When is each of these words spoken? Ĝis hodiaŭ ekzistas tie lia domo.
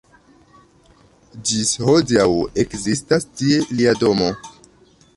Ĝis 1.51 1.75
hodiaŭ 1.89 2.27
ekzistas 2.65 3.31
tie 3.37 3.63
lia 3.79 3.99
domo. 4.05 4.35